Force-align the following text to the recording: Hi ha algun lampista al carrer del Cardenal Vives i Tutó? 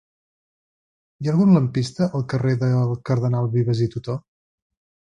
Hi 1.25 1.29
ha 1.29 1.33
algun 1.35 1.53
lampista 1.59 2.09
al 2.21 2.27
carrer 2.35 2.57
del 2.65 2.97
Cardenal 3.11 3.55
Vives 3.55 3.87
i 3.89 3.93
Tutó? 3.97 4.21